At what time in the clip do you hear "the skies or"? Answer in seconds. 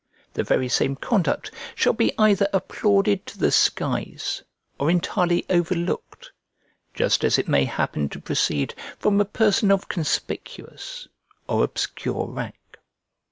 3.37-4.89